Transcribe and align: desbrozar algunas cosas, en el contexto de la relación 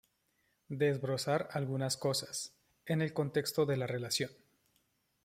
desbrozar 0.69 1.47
algunas 1.51 1.95
cosas, 1.95 2.55
en 2.87 3.03
el 3.03 3.13
contexto 3.13 3.67
de 3.67 3.77
la 3.77 3.85
relación 3.85 4.31